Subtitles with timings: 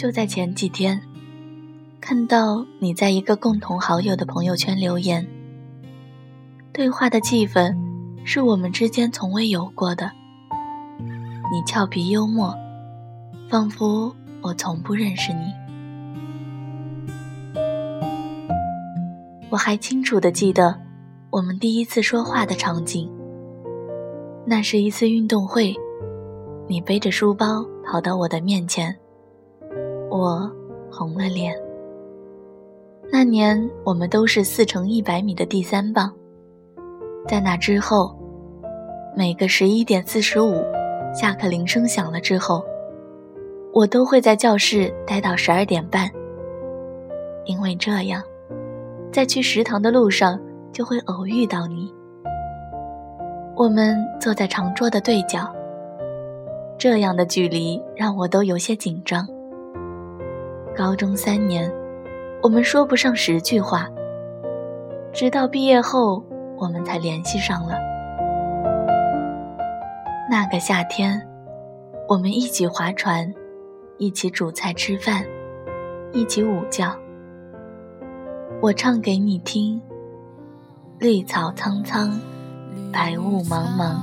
[0.00, 0.98] 就在前几天，
[2.00, 5.28] 看到你在一个共同好友的朋友圈留言，
[6.72, 7.76] 对话的气氛
[8.24, 10.10] 是我们之间从未有过的。
[11.52, 12.56] 你俏皮幽默，
[13.50, 15.52] 仿佛我从不认识你。
[19.50, 20.80] 我还清楚的记得
[21.28, 23.06] 我们第一次说话的场景。
[24.46, 25.76] 那是一次运动会，
[26.66, 28.96] 你背着书包跑到我的面前，
[30.10, 30.50] 我
[30.90, 31.56] 红了脸。
[33.12, 36.12] 那年我们都是四乘一百米的第三棒，
[37.28, 38.14] 在那之后，
[39.16, 40.62] 每个十一点四十五，
[41.14, 42.64] 下课铃声响了之后，
[43.72, 46.10] 我都会在教室待到十二点半，
[47.44, 48.22] 因为这样，
[49.12, 50.38] 在去食堂的路上
[50.72, 51.92] 就会偶遇到你。
[53.56, 55.52] 我们坐在长桌的对角，
[56.78, 59.26] 这样的距离让我都有些紧张。
[60.80, 61.70] 高中三年，
[62.42, 63.86] 我们说不上十句话，
[65.12, 66.24] 直到毕业后，
[66.56, 67.74] 我们才联系上了。
[70.30, 71.20] 那个夏天，
[72.08, 73.30] 我们一起划船，
[73.98, 75.22] 一起煮菜吃饭，
[76.14, 76.90] 一起午觉。
[78.62, 79.82] 我唱给你听，
[80.98, 82.18] 绿草苍苍。
[82.90, 83.96] 白雾茫茫，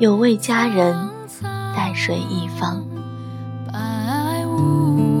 [0.00, 0.96] 有位佳人
[1.30, 2.84] 在水一方。
[3.72, 5.13] 白雾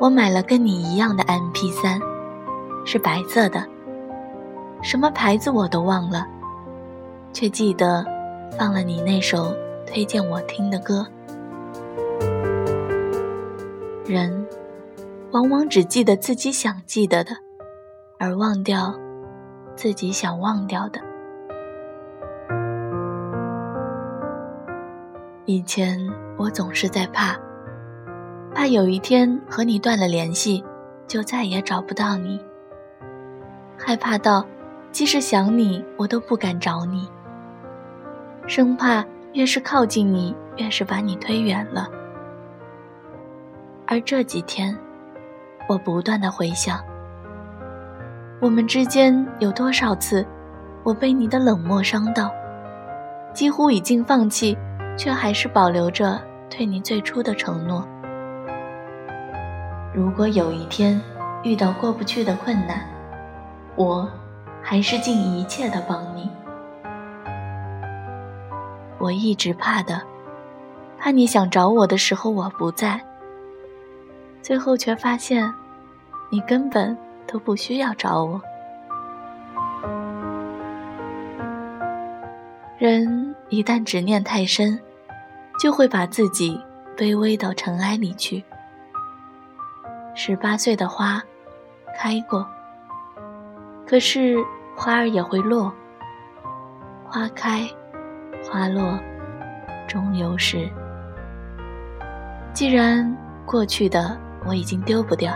[0.00, 2.00] 我买了跟你一样的 MP 三，
[2.86, 3.62] 是白色的，
[4.82, 6.26] 什么牌子我都忘了，
[7.32, 8.04] 却记得。
[8.58, 9.54] 放了你那首
[9.86, 11.06] 推荐我听的歌。
[14.04, 14.44] 人
[15.30, 17.30] 往往只记得自己想记得的，
[18.18, 18.92] 而忘掉
[19.76, 21.00] 自己想忘掉的。
[25.44, 25.96] 以前
[26.36, 27.38] 我总是在怕，
[28.60, 30.62] 怕有一天和你断了联系，
[31.06, 32.38] 就再也找不到你。
[33.78, 34.44] 害怕到，
[34.92, 37.08] 即使想你，我都不敢找你。
[38.46, 41.88] 生怕越是靠近你，越是把你推远了。
[43.86, 44.76] 而这几天，
[45.66, 46.84] 我不断的回想，
[48.42, 50.22] 我们之间有多少次，
[50.82, 52.30] 我被你的冷漠伤到，
[53.32, 54.54] 几乎已经放弃，
[54.98, 57.88] 却还是保留着对你最初的承诺。
[59.92, 61.00] 如果有一天
[61.42, 62.88] 遇到过不去的困难，
[63.74, 64.08] 我
[64.62, 66.30] 还是尽一切的帮你。
[68.98, 70.00] 我一直怕的，
[70.96, 73.00] 怕你想找我的时候我不在，
[74.40, 75.52] 最后却发现，
[76.30, 76.96] 你根本
[77.26, 78.40] 都不需要找我。
[82.78, 84.78] 人一旦执念太深，
[85.58, 86.60] 就会把自己
[86.96, 88.44] 卑微到尘埃里去。
[90.22, 91.18] 十八岁的花，
[91.96, 92.46] 开过，
[93.86, 94.36] 可是
[94.76, 95.72] 花儿也会落，
[97.06, 97.66] 花开。
[98.44, 98.98] 花落，
[99.88, 100.68] 终有时。
[102.52, 103.16] 既然
[103.46, 104.14] 过去的
[104.44, 105.34] 我已经丢不掉，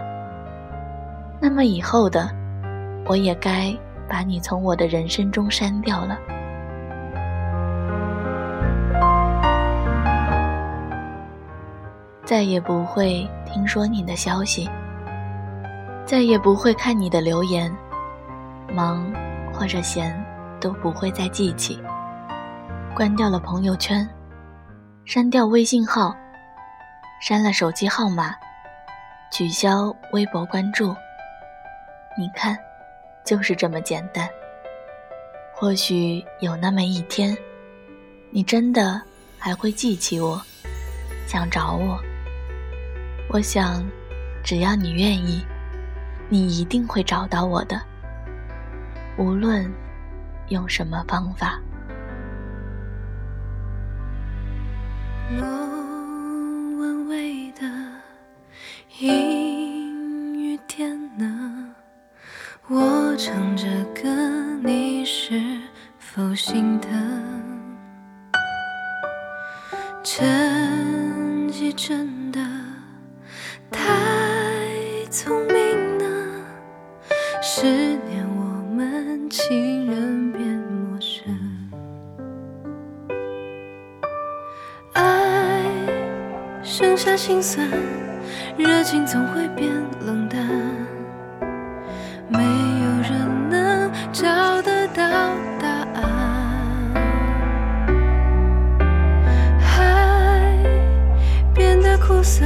[1.41, 2.29] 那么以后的，
[3.07, 3.75] 我也该
[4.07, 6.19] 把你从我的人生中删掉了。
[12.25, 14.69] 再也不会听说你的消息，
[16.07, 17.71] 再也不会看你的留言，
[18.73, 19.13] 忙
[19.53, 20.19] 或者闲
[20.59, 21.79] 都不会再记起。
[22.95, 24.09] 关掉了朋友圈，
[25.05, 26.17] 删掉微信号，
[27.21, 28.35] 删了手机号码，
[29.31, 30.95] 取消微博关注。
[32.17, 32.57] 你看，
[33.23, 34.27] 就是这么简单。
[35.55, 37.37] 或许有那么一天，
[38.31, 39.01] 你真的
[39.39, 40.41] 还会记起我，
[41.27, 41.99] 想找我。
[43.35, 43.85] 我想，
[44.45, 45.45] 只要你愿意，
[46.29, 47.83] 你一定会找到我的，
[49.19, 49.69] 无论
[50.51, 51.61] 用什么方法。
[55.37, 55.45] 莫
[56.79, 57.63] 文蔚的
[59.01, 61.75] 阴雨天呢？
[62.69, 63.67] 我唱着
[64.01, 64.09] 歌，
[64.63, 65.59] 你是
[65.99, 66.93] 否心疼？
[70.05, 72.24] 成绩真的太
[75.15, 76.05] 聪明呢
[77.41, 81.33] 十年我们情人变陌生
[84.93, 85.63] 爱
[86.65, 87.71] 剩下心酸
[88.59, 89.73] 热情总会变
[90.05, 90.45] 冷淡。
[92.29, 95.05] 没有人能找得到
[95.61, 96.93] 答案。
[99.79, 100.59] 爱
[101.55, 102.45] 变得苦涩。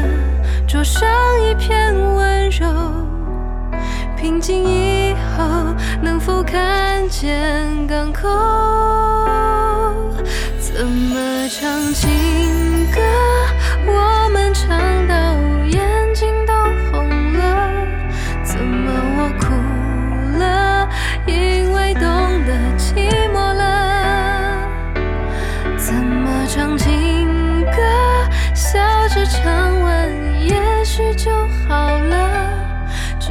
[0.68, 1.08] 桌上
[1.40, 2.68] 一片温柔。
[4.18, 8.28] 平静以后，能否看见港口？
[10.60, 12.67] 怎么唱情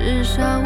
[0.08, 0.57] 至少。